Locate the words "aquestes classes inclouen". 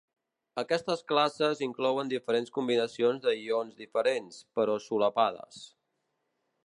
0.59-2.09